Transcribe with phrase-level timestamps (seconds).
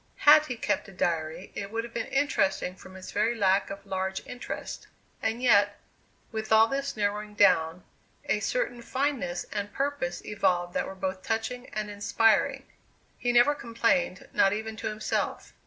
[0.17, 3.85] Had he kept a diary it would have been interesting from its very lack of
[3.85, 4.87] large interest.
[5.21, 5.77] And yet,
[6.31, 7.83] with all this narrowing down,
[8.25, 12.65] a certain fineness and purpose evolved that were both touching and inspiring.
[13.19, 15.53] He never complained, not even to himself.